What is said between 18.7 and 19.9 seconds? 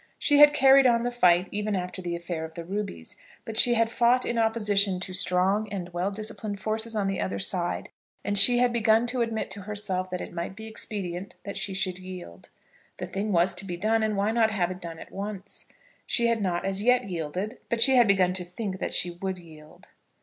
that she would yield.